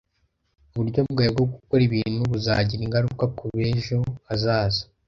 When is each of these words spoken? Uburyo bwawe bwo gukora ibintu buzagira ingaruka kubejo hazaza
Uburyo 0.71 0.99
bwawe 1.09 1.29
bwo 1.35 1.45
gukora 1.53 1.81
ibintu 1.89 2.21
buzagira 2.31 2.81
ingaruka 2.85 3.23
kubejo 3.37 3.97
hazaza 4.27 4.81